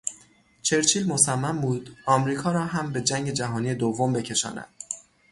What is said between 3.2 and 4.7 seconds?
جهانی دوم بکشاند.